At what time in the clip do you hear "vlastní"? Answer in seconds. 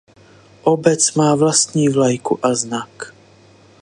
1.35-1.89